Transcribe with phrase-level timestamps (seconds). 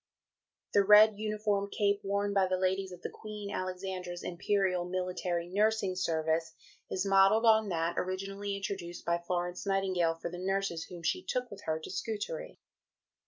[0.73, 5.95] "The red uniform cape worn by the ladies of the Queen Alexandra's Imperial Military Nursing
[5.95, 6.51] Service
[6.89, 11.51] is modelled on that originally introduced by Florence Nightingale for the nurses whom she took
[11.51, 12.57] with her to Scutari.